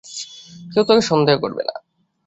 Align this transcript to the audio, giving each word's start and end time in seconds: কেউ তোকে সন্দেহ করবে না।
কেউ 0.71 0.83
তোকে 0.83 1.01
সন্দেহ 1.01 1.35
করবে 1.37 1.63
না। 1.63 1.75